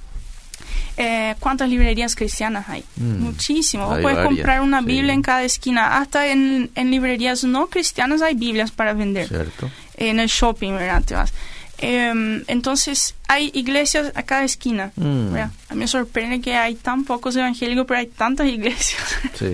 [0.96, 2.84] Eh, ¿Cuántas librerías cristianas hay?
[2.96, 3.18] Mm.
[3.22, 3.86] Muchísimo.
[3.86, 4.86] Vos Hay puedes varias, comprar una sí.
[4.86, 5.98] Biblia en cada esquina.
[5.98, 9.70] Hasta en, en librerías no cristianas hay Biblias para vender ¿Cierto?
[9.96, 11.02] en el shopping, ¿verdad?
[11.04, 11.32] Te vas.
[11.78, 14.92] Em, entonces, hay iglesias a cada esquina.
[14.96, 15.34] Mm.
[15.36, 19.02] A mí me sorprende que hay tan pocos evangélicos, pero hay tantas iglesias.
[19.38, 19.52] Sí.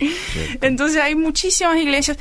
[0.60, 2.18] Entonces, hay muchísimas iglesias.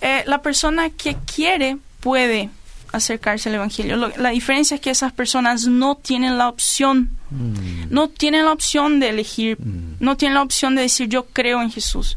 [0.00, 2.50] Eh, la persona que quiere puede
[2.92, 3.96] acercarse al evangelio.
[3.96, 7.88] Lo- la diferencia es que esas personas no tienen la opción, Mm.
[7.90, 9.96] no tienen la opción de elegir, Mm.
[10.00, 12.16] no tienen la opción de decir yo creo en Jesús.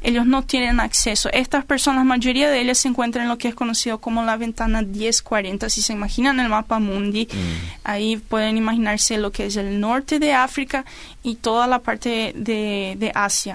[0.00, 1.28] Ellos no tienen acceso.
[1.32, 4.36] Estas personas, la mayoría de ellas se encuentran en lo que es conocido como la
[4.36, 5.68] ventana 1040.
[5.70, 7.36] Si se imaginan el mapa mundi, Mm.
[7.84, 10.84] ahí pueden imaginarse lo que es el norte de África
[11.22, 13.54] y toda la parte de, de Asia.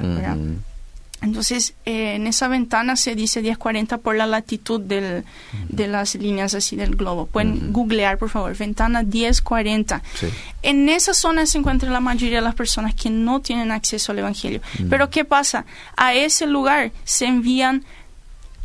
[1.23, 5.23] Entonces, eh, en esa ventana se dice 1040 por la latitud del,
[5.69, 7.27] de las líneas así del globo.
[7.27, 10.03] Pueden googlear, por favor, ventana 1040.
[10.15, 10.27] Sí.
[10.63, 14.19] En esa zona se encuentra la mayoría de las personas que no tienen acceso al
[14.19, 14.61] Evangelio.
[14.79, 14.89] Mm.
[14.89, 15.65] Pero ¿qué pasa?
[15.95, 17.85] A ese lugar se envían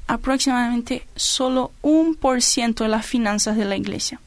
[0.08, 4.20] aproximadamente solo un por ciento de las finanzas de la iglesia.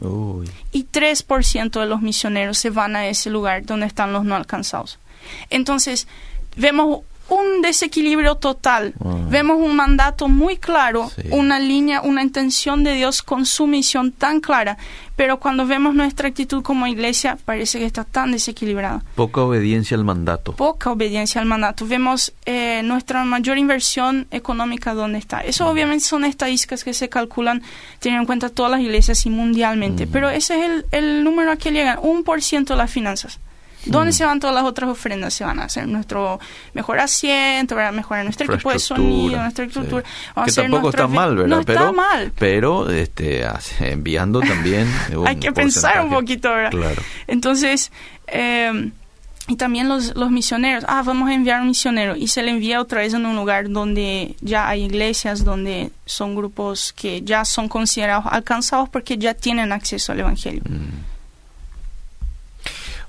[0.00, 0.48] Uy.
[0.72, 4.98] Y 3% de los misioneros se van a ese lugar donde están los no alcanzados.
[5.50, 6.06] Entonces,
[6.56, 8.94] vemos un desequilibrio total.
[9.04, 9.16] Ah.
[9.28, 11.22] Vemos un mandato muy claro, Sí.
[11.30, 14.78] una línea, una intención de Dios con su misión tan clara.
[15.16, 19.02] Pero cuando vemos nuestra actitud como iglesia, parece que está tan desequilibrada.
[19.16, 20.52] Poca obediencia al mandato.
[20.52, 21.86] Poca obediencia al mandato.
[21.86, 25.40] Vemos eh, nuestra mayor inversión económica dónde está.
[25.40, 27.62] Eso obviamente son estadísticas que se calculan
[27.98, 30.06] teniendo en cuenta todas las iglesias y mundialmente.
[30.06, 30.10] Mm.
[30.12, 33.40] Pero ese es el, el número a que llegan, un por ciento de las finanzas.
[33.88, 34.12] ¿Dónde Mm.
[34.14, 35.34] se van todas las otras ofrendas?
[35.34, 36.38] Se van a hacer nuestro
[36.74, 37.92] mejor asiento, ¿verdad?
[37.92, 40.02] mejorar nuestro equipo de sonido, nuestra estructura.
[40.02, 40.12] sí.
[40.34, 41.56] Vamos a que hacer tampoco está mal, ¿verdad?
[41.56, 42.32] No pero, está mal.
[42.38, 43.44] Pero este,
[43.80, 44.86] enviando también.
[45.16, 46.70] un Hay que pensar un poquito, ¿verdad?
[46.70, 47.02] Claro.
[47.26, 47.90] Entonces,
[48.26, 48.90] eh,
[49.50, 52.82] y también los, los misioneros, ah, vamos a enviar un misionero y se le envía
[52.82, 57.66] otra vez en un lugar donde ya hay iglesias, donde son grupos que ya son
[57.66, 60.62] considerados alcanzados porque ya tienen acceso al Evangelio.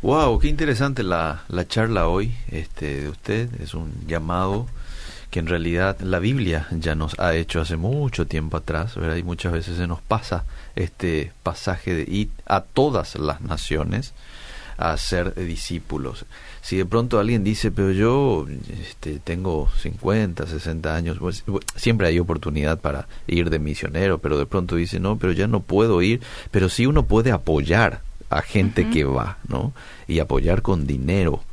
[0.02, 3.50] Wow, qué interesante la, la charla hoy este, de usted.
[3.62, 4.66] Es un llamado
[5.30, 9.18] que en realidad la Biblia ya nos ha hecho hace mucho tiempo atrás, ¿verdad?
[9.18, 10.46] Y muchas veces se nos pasa
[10.78, 14.14] este pasaje de ir a todas las naciones
[14.78, 16.26] a ser discípulos.
[16.62, 18.48] Si de pronto alguien dice, pero yo
[18.82, 21.44] este, tengo 50, 60 años, pues,
[21.76, 25.60] siempre hay oportunidad para ir de misionero, pero de pronto dice, no, pero ya no
[25.60, 29.74] puedo ir, pero sí uno puede apoyar a gente que va, ¿no?
[30.08, 31.44] Y apoyar con dinero,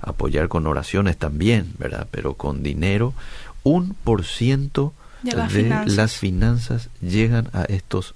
[0.00, 2.06] apoyar con oraciones también, ¿verdad?
[2.10, 3.14] Pero con dinero,
[3.62, 5.94] un por ciento De las de finanzas.
[5.96, 8.14] las finanzas llegan a estos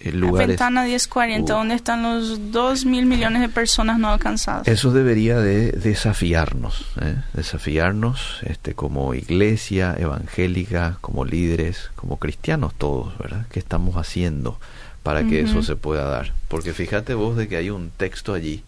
[0.00, 0.48] eh, La lugares.
[0.48, 1.56] Ventana 1040, Uh.
[1.58, 4.66] donde están los 2 mil millones de personas no alcanzadas.
[4.66, 7.16] Eso debería de desafiarnos, ¿eh?
[7.34, 13.46] desafiarnos este, como iglesia evangélica, como líderes, como cristianos todos, ¿verdad?
[13.50, 14.58] ¿Qué estamos haciendo
[15.02, 16.32] para que eso se pueda dar?
[16.48, 18.62] Porque fíjate vos de que hay un texto allí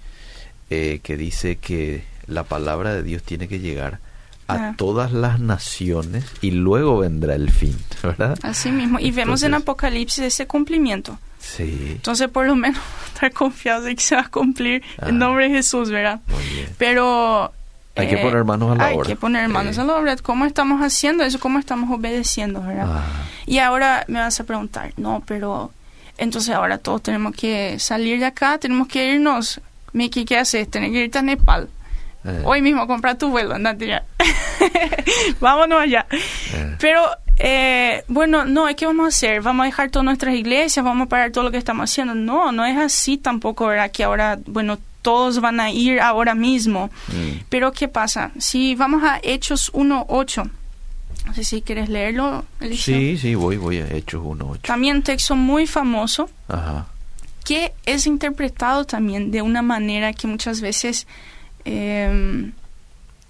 [0.71, 3.99] eh, que dice que la palabra de Dios tiene que llegar
[4.47, 4.75] a Ah.
[4.77, 8.39] todas las naciones y luego vendrá el fin, ¿verdad?
[8.43, 8.99] Así mismo.
[8.99, 11.19] Y vemos en Apocalipsis ese cumplimiento.
[11.39, 12.79] Sí, Entonces, por lo menos,
[13.15, 15.09] estar confiados de que se va a cumplir Ah.
[15.09, 16.21] en nombre de Jesús, ¿verdad?
[16.29, 16.69] muy bien.
[16.79, 17.53] Pero...
[17.97, 19.07] Hay que eh, poner manos a la hay obra.
[19.07, 20.17] que poner manos a la obra.
[20.17, 21.39] ¿Cómo estamos haciendo eso?
[21.39, 22.87] ¿Cómo estamos obedeciendo, verdad?
[22.89, 23.05] Ah,
[23.47, 25.71] Y ahora me vas a preguntar, no, pero...
[26.19, 29.61] Entonces ahora todos tenemos que salir de acá, tenemos que irnos.
[29.93, 30.71] Miki, ¿qué haces?
[30.71, 31.69] Tienes que irte a Nepal.
[32.25, 34.05] eh, Hoy mismo comprar tu vuelo, andate ya.
[35.41, 36.07] Vámonos allá.
[36.11, 37.03] eh, Pero,
[37.39, 39.43] eh, bueno, no, ¿qué vamos a hacer?
[39.43, 40.85] ¿Vamos a dejar todas nuestras iglesias?
[40.85, 42.15] ¿Vamos a parar todo lo que estamos haciendo?
[42.15, 43.91] No, no es así tampoco, ¿verdad?
[43.91, 46.91] Que ahora, bueno, todos van a ir ahora mismo.
[47.09, 48.31] mm, Pero, ¿qué pasa?
[48.39, 50.49] Si vamos a Hechos 1.8,
[51.25, 52.97] no sé si quieres leerlo, Eliseo.
[52.99, 54.61] Sí, sí, voy, voy a Hechos 1.8.
[54.63, 56.87] También un texto muy famoso Ajá.
[57.45, 61.07] que es interpretado también de una manera que muchas veces,
[61.65, 62.51] eh,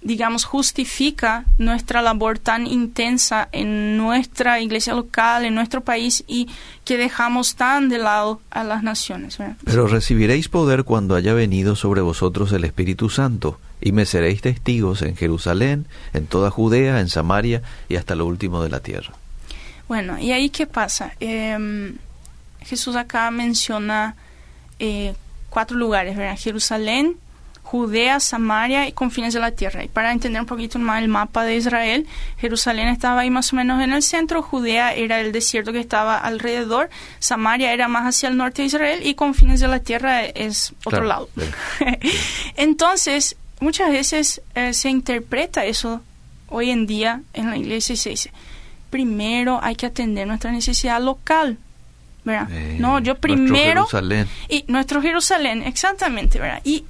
[0.01, 6.47] digamos, justifica nuestra labor tan intensa en nuestra iglesia local, en nuestro país y
[6.83, 9.37] que dejamos tan de lado a las naciones.
[9.37, 9.55] ¿verdad?
[9.65, 15.01] Pero recibiréis poder cuando haya venido sobre vosotros el Espíritu Santo, y me seréis testigos
[15.01, 19.13] en Jerusalén, en toda Judea, en Samaria y hasta lo último de la tierra.
[19.87, 21.13] Bueno, ¿y ahí qué pasa?
[21.19, 21.93] Eh,
[22.61, 24.15] Jesús acá menciona
[24.79, 25.13] eh,
[25.49, 26.37] cuatro lugares, ¿verdad?
[26.37, 27.17] Jerusalén,
[27.61, 29.83] Judea, Samaria y confines de la tierra.
[29.83, 32.07] Y para entender un poquito más el mapa de Israel,
[32.37, 36.17] Jerusalén estaba ahí más o menos en el centro, Judea era el desierto que estaba
[36.17, 40.73] alrededor, Samaria era más hacia el norte de Israel y confines de la tierra es
[40.83, 41.29] otro lado.
[42.55, 46.01] Entonces, muchas veces eh, se interpreta eso
[46.49, 48.31] hoy en día en la iglesia y se dice,
[48.89, 51.57] primero hay que atender nuestra necesidad local.
[52.23, 52.47] ¿verdad?
[52.51, 53.81] Eh, no, yo primero...
[53.81, 54.27] Nuestro Jerusalén.
[54.49, 56.59] Y nuestro Jerusalén, exactamente, ¿verdad?
[56.63, 56.85] Y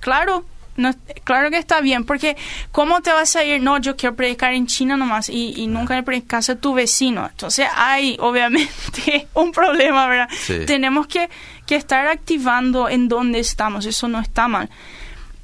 [0.00, 0.44] claro,
[0.76, 0.92] no,
[1.24, 2.36] claro que está bien, porque
[2.72, 3.62] ¿cómo te vas a ir?
[3.62, 7.28] No, yo quiero predicar en China nomás y, y nunca le predicas a tu vecino.
[7.30, 10.28] Entonces hay obviamente un problema, ¿verdad?
[10.66, 11.28] Tenemos que,
[11.66, 14.68] que estar activando en donde estamos, eso no está mal.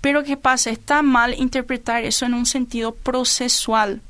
[0.06, 0.70] Pero ¿qué pasa?
[0.70, 4.02] Está mal interpretar eso en un sentido procesual,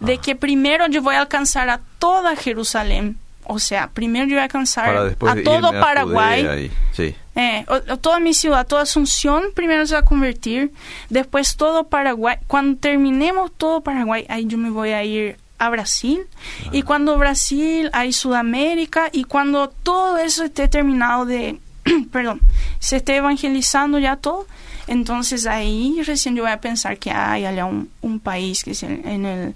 [0.00, 0.20] de ah.
[0.20, 4.44] que primero yo voy a alcanzar a toda Jerusalén, o sea, primero yo voy a
[4.46, 6.72] alcanzar a todo Paraguay,
[7.36, 7.64] eh,
[8.00, 10.72] toda mi ciudad, toda Asunción, primero se va a convertir,
[11.08, 12.38] después todo Paraguay.
[12.48, 16.26] Cuando terminemos todo Paraguay, ahí yo me voy a ir a Brasil,
[16.72, 21.60] y cuando Brasil, hay Sudamérica, y cuando todo eso esté terminado de,
[22.12, 22.40] perdón,
[22.78, 24.46] se esté evangelizando ya todo,
[24.86, 28.82] entonces ahí recién yo voy a pensar que hay allá un, un país que es
[28.82, 29.54] en, el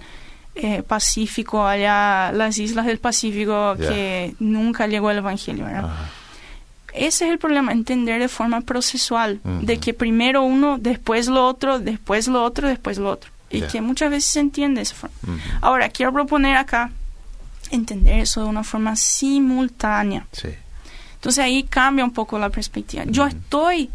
[0.55, 5.91] eh, Pacífico, allá las islas del Pacífico, que nunca llegó el Evangelio, ¿verdad?
[6.95, 11.79] Ese es el problema, entender de forma procesual, de que primero uno, después lo otro,
[11.79, 13.31] después lo otro, después lo otro.
[13.51, 15.17] Y que muchas veces se entiende de esa forma.
[15.61, 16.91] Ahora, quiero proponer acá
[17.71, 20.27] entender eso de una forma simultánea.
[21.19, 23.03] Entonces ahí cambia un poco la perspectiva.
[23.07, 23.91] Yo estoy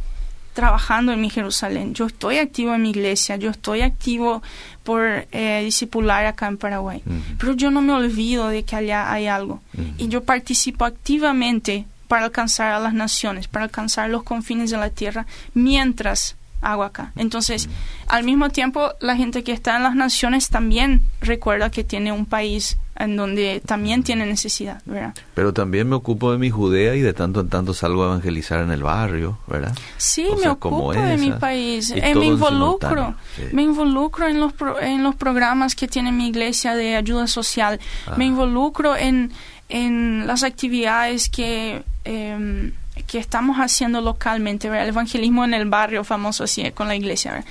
[0.53, 1.93] trabajando en mi Jerusalén.
[1.93, 4.43] Yo estoy activo en mi iglesia, yo estoy activo
[4.83, 7.01] por eh, discipular acá en Paraguay.
[7.39, 9.61] Pero yo no me olvido de que allá hay algo.
[9.97, 14.89] Y yo participo activamente para alcanzar a las naciones, para alcanzar los confines de la
[14.89, 17.11] tierra, mientras hago acá.
[17.15, 17.69] Entonces,
[18.07, 22.25] al mismo tiempo, la gente que está en las naciones también recuerda que tiene un
[22.25, 25.15] país en donde también tiene necesidad, ¿verdad?
[25.33, 28.59] Pero también me ocupo de mi Judea y de tanto en tanto salgo a evangelizar
[28.59, 29.75] en el barrio, ¿verdad?
[29.97, 33.15] Sí, me ocupo de mi país, eh, me involucro,
[33.51, 37.79] me involucro en los en los programas que tiene mi iglesia de ayuda social,
[38.15, 38.27] me ah.
[38.27, 39.31] involucro en
[39.69, 42.73] en las actividades que em,
[43.07, 44.83] que estamos haciendo localmente, ¿verdad?
[44.83, 47.43] el evangelismo en el barrio famoso así con la iglesia,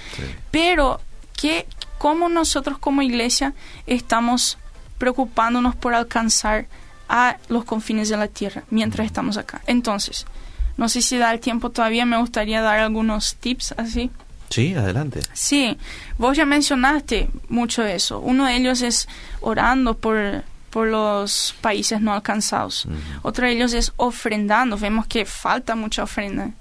[0.52, 1.00] pero
[1.36, 1.66] que
[1.98, 3.54] cómo nosotros como iglesia
[3.86, 4.58] estamos
[5.02, 6.66] preocupándonos por alcanzar
[7.08, 9.60] a los confines de la tierra mientras estamos acá.
[9.66, 10.26] Entonces,
[10.76, 14.12] no sé si da el tiempo todavía, me gustaría dar algunos tips así.
[14.48, 15.18] Sí, adelante.
[15.32, 15.76] Sí,
[16.18, 18.20] vos ya mencionaste mucho eso.
[18.20, 19.08] Uno de ellos es
[19.40, 22.86] orando por, por los países no alcanzados.
[23.22, 24.78] Otro de ellos es ofrendando.
[24.78, 26.52] Vemos que falta mucha ofrenda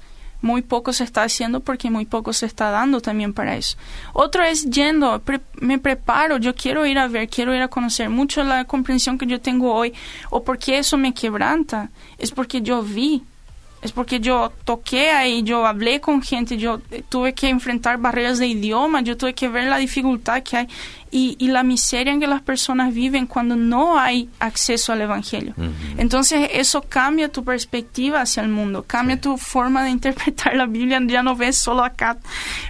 [0.41, 3.77] muy poco se está haciendo porque muy poco se está dando también para eso.
[4.13, 5.21] Otro es yendo,
[5.59, 8.09] me preparo, yo quiero ir a ver, quiero ir a conocer.
[8.09, 9.93] Mucho la comprensión que yo tengo hoy,
[10.29, 13.23] o porque eso me quebranta, es porque yo vi,
[13.81, 18.47] es porque yo toqué ahí, yo hablé con gente, yo tuve que enfrentar barreras de
[18.47, 20.67] idioma, yo tuve que ver la dificultad que hay
[21.09, 25.55] y, y la miseria en que las personas viven cuando no hay acceso al Evangelio.
[25.97, 30.99] Entonces eso cambia tu perspectiva hacia el mundo, cambia tu forma de interpretar la Biblia,
[31.07, 32.17] ya no ves solo acá,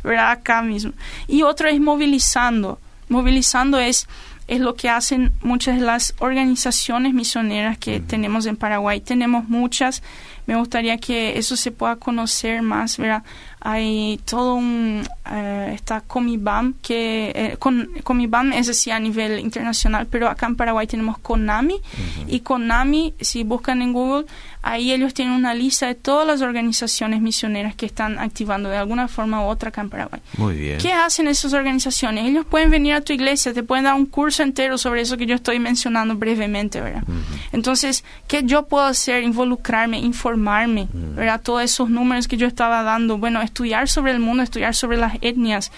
[0.03, 0.31] ¿verdad?
[0.31, 0.93] acá mismo.
[1.27, 2.79] Y otro es movilizando.
[3.09, 4.07] Movilizando es
[4.51, 8.99] es lo que hacen muchas de las organizaciones misioneras que tenemos en Paraguay.
[8.99, 10.03] Tenemos muchas
[10.51, 13.23] me gustaría que eso se pueda conocer más, ¿verdad?
[13.61, 20.07] Hay todo un, eh, está Comibam, que eh, con, Comibam es así a nivel internacional,
[20.11, 21.79] pero acá en Paraguay tenemos Konami,
[22.27, 24.25] y Konami, si buscan en Google,
[24.63, 29.07] ahí ellos tienen una lista de todas las organizaciones misioneras que están activando de alguna
[29.07, 30.21] forma u otra acá en Paraguay.
[30.37, 30.79] Muy bien.
[30.79, 32.25] ¿Qué hacen esas organizaciones?
[32.25, 35.27] Ellos pueden venir a tu iglesia, te pueden dar un curso entero sobre eso que
[35.27, 37.03] yo estoy mencionando brevemente, ¿verdad?
[37.51, 39.23] Entonces, ¿qué yo puedo hacer?
[39.23, 41.41] Involucrarme, informar informarme, mm.
[41.43, 45.13] Todos esos números que yo estaba dando, bueno, estudiar sobre el mundo, estudiar sobre las
[45.21, 45.71] etnias,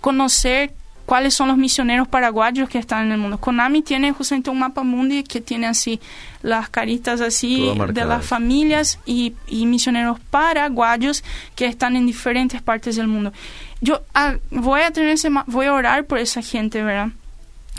[0.00, 0.72] conocer
[1.06, 3.38] cuáles son los misioneros paraguayos que están en el mundo.
[3.38, 6.00] Konami tiene justamente un mapa mundi que tiene así
[6.42, 11.22] las caritas así de las familias y, misioneros paraguayos
[11.54, 13.32] que están en diferentes partes del mundo.
[13.80, 17.10] Yo ah, voy a tener ese, voy a orar por esa gente, ¿verdad?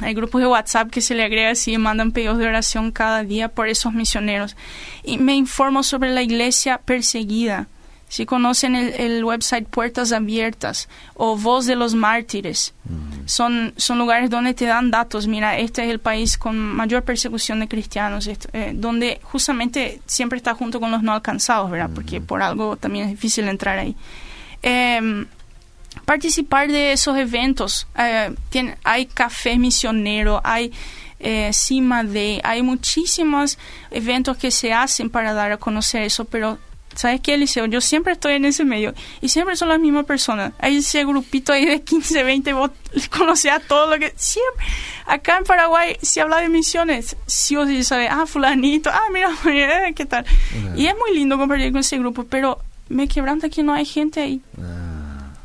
[0.01, 3.23] Hay grupos de WhatsApp que se le agrega así y mandan pedidos de oración cada
[3.23, 4.57] día por esos misioneros.
[5.03, 7.67] Y me informo sobre la iglesia perseguida.
[8.07, 13.25] si conocen el, website Puertas Abiertas o Voz de los Mártires, mm.
[13.25, 15.27] son, son lugares donde te dan datos.
[15.27, 20.53] Mira, este es el país con mayor persecución de cristianos, eh, donde justamente siempre está
[20.53, 21.89] junto con los no alcanzados, ¿verdad?
[21.95, 22.25] Porque mm.
[22.25, 23.95] por algo también es difícil entrar ahí.
[24.61, 25.25] Em,
[26.06, 27.88] participar de esos eventos.
[27.97, 28.36] Eh,
[28.84, 30.72] hay café misionero, hay
[31.20, 33.58] eh, cima de, hay muchísimos
[33.91, 36.60] eventos que se hacen para dar a conocer eso, pero
[36.93, 37.66] ¿sabes qué, Eliseo?
[37.66, 40.53] Yo siempre estoy en ese medio y siempre son las mismas personas.
[40.60, 42.72] Hay ese grupito ahí de 15, 20, vos
[43.10, 44.14] conoces a todo lo que...
[44.16, 44.66] Siempre.
[45.06, 49.32] Acá en Paraguay, si habla de misiones, sí o sí sabe, ah, fulanito, ah, mira,
[49.95, 50.26] ¿qué tal?
[50.76, 54.22] Y es muy lindo compartir con ese grupo, pero me quebranta que no hay gente
[54.22, 54.41] ahí.
[54.62, 54.84] Ah.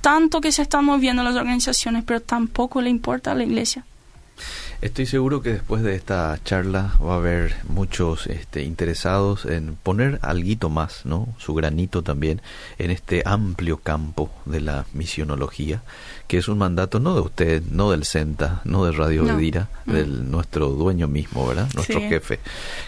[0.00, 3.84] Tanto que se están moviendo las organizaciones, pero tampoco le importa a la iglesia.
[4.82, 10.18] Estoy seguro que después de esta charla va a haber muchos este, interesados en poner
[10.22, 11.28] algo más, ¿no?
[11.36, 12.40] Su granito también
[12.78, 15.82] en este amplio campo de la misionología,
[16.28, 19.36] que es un mandato no de usted, no del CENTA, no de Radio no.
[19.36, 19.92] Bedira, mm.
[19.92, 21.68] del nuestro dueño mismo, ¿verdad?
[21.74, 22.40] Nuestro jefe,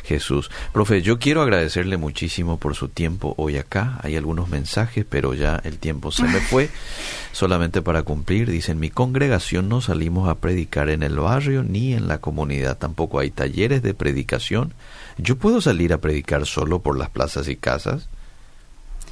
[0.05, 0.51] Jesús.
[0.73, 3.99] Profe, yo quiero agradecerle muchísimo por su tiempo hoy acá.
[4.03, 6.71] Hay algunos mensajes, pero ya el tiempo se me fue.
[7.33, 12.09] Solamente para cumplir, dicen, mi congregación no salimos a predicar en el barrio ni en
[12.09, 14.73] la comunidad, tampoco hay talleres de predicación.
[15.19, 18.09] Yo puedo salir a predicar solo por las plazas y casas.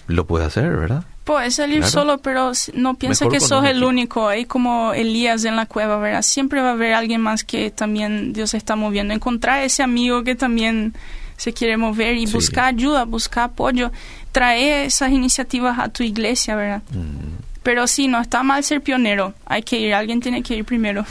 [0.06, 1.04] Lo puede hacer, ¿verdad?
[1.24, 4.28] Puede salir solo, pero no piensa que sos el único.
[4.28, 6.22] Hay como Elías en la cueva, ¿verdad?
[6.22, 9.14] Siempre va a haber alguien más que también Dios está moviendo.
[9.14, 10.94] Encontrar ese amigo que también
[11.36, 13.92] se quiere mover y buscar ayuda, buscar apoyo.
[14.32, 16.82] Trae esas iniciativas a tu iglesia, ¿verdad?
[16.90, 17.40] Mm.
[17.62, 19.34] Pero sí, no está mal ser pionero.
[19.46, 21.04] Hay que ir, alguien tiene que ir primero.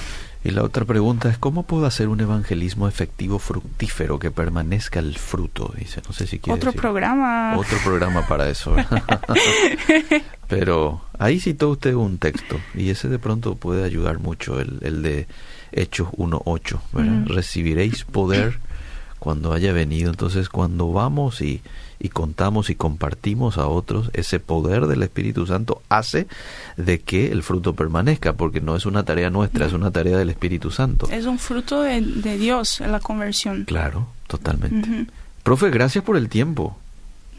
[0.44, 5.18] Y la otra pregunta es, ¿cómo puedo hacer un evangelismo efectivo, fructífero, que permanezca el
[5.18, 5.74] fruto?
[5.78, 7.58] Dice, no sé si quiere Otro programa.
[7.58, 8.74] Otro programa para eso.
[10.48, 15.02] Pero ahí citó usted un texto y ese de pronto puede ayudar mucho, el, el
[15.04, 15.28] de
[15.74, 17.26] Hechos 1.8, ¿verdad?
[17.28, 18.60] Recibiréis poder
[19.20, 20.10] cuando haya venido.
[20.10, 21.62] Entonces, cuando vamos y
[22.00, 26.28] y contamos y compartimos a otros, ese poder del Espíritu Santo hace
[26.78, 30.30] de que el fruto permanezca, porque no es una tarea nuestra, es una tarea del
[30.30, 31.10] Espíritu Santo.
[31.12, 32.02] Es un fruto de,
[32.38, 33.66] Dios en la conversión.
[33.66, 35.08] Claro, totalmente.
[35.44, 36.78] Profe, gracias por el tiempo.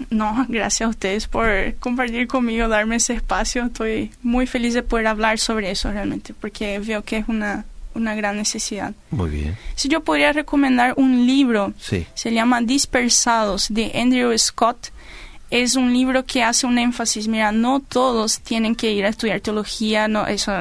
[0.09, 1.47] No, gracias a ustedes por
[1.79, 3.67] compartir conmigo, darme ese espacio.
[3.67, 8.14] Estoy muy feliz de poder hablar sobre eso realmente, porque veo que es una una
[8.14, 8.93] gran necesidad.
[9.11, 9.57] Muy bien.
[9.74, 14.91] Si yo podría recomendar un libro, se llama Dispersados de Andrew Scott.
[15.51, 19.41] Es un libro que hace un énfasis, mira, no todos tienen que ir a estudiar
[19.41, 20.53] teología, no, eso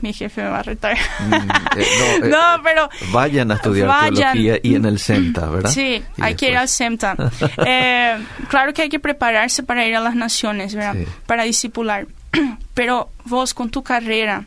[0.00, 0.96] mi jefe me va a retar.
[0.96, 1.34] Mm,
[1.76, 2.88] eh, no, eh, pero...
[3.12, 5.70] Vayan a estudiar teología y en el CEMTA, ¿verdad?
[5.70, 7.16] Sí, hay que ir al CEMTA.
[7.66, 8.18] Eh,
[8.48, 10.96] claro que hay que prepararse para ir a las naciones, ¿verdad?
[11.26, 12.06] Para discipular.
[12.74, 14.46] Pero vos con tu carrera,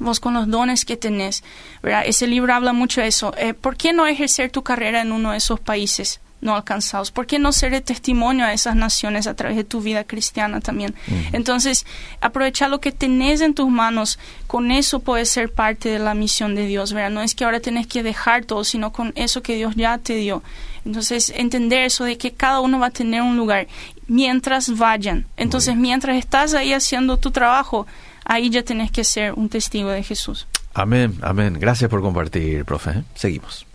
[0.00, 1.42] vos con los dones que tenés,
[1.82, 2.02] ¿verdad?
[2.06, 3.34] Ese libro habla mucho de eso.
[3.36, 7.10] Eh, ¿Por qué no ejercer tu carrera en uno de esos países no alcanzados?
[7.10, 10.60] ¿Por qué no ser de testimonio a esas naciones a través de tu vida cristiana
[10.60, 10.94] también?
[11.32, 11.86] Entonces,
[12.20, 16.54] aprovechar lo que tenés en tus manos, con eso puedes ser parte de la misión
[16.54, 17.10] de Dios, ¿verdad?
[17.10, 20.16] No es que ahora tenés que dejar todo, sino con eso que Dios ya te
[20.16, 20.42] dio.
[20.84, 23.66] Entonces, entender eso de que cada uno va a tener un lugar
[24.06, 25.26] mientras vayan.
[25.38, 27.86] Entonces, mientras estás ahí haciendo tu trabajo,
[28.24, 30.46] ahí ya tenés que ser un testigo de Jesús.
[30.74, 31.56] Amén, amén.
[31.58, 33.04] Gracias por compartir, profe.
[33.14, 33.66] Seguimos.